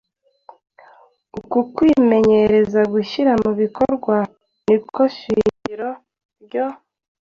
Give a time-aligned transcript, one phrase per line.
[1.39, 4.17] Uku kwimenyereza gushyira mu bikorwa
[4.67, 5.89] ni ko shingiro
[6.43, 6.65] ryo